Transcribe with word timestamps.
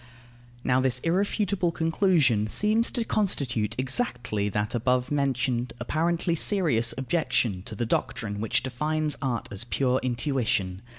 Now 0.63 0.81
this 0.81 0.97
irrefutable 1.01 1.71
conclusion 1.71 2.47
seems 2.47 2.89
to 2.89 3.05
constitute 3.05 3.75
exactly 3.77 4.49
that 4.49 4.73
above 4.73 5.11
mentioned 5.11 5.73
apparently 5.79 6.33
serious 6.33 6.91
objection 6.97 7.61
to 7.65 7.75
the 7.75 7.85
doctrine 7.85 8.41
which 8.41 8.63
defines 8.63 9.15
art 9.21 9.47
as 9.51 9.63
pure 9.63 9.99
intuition. 10.01 10.81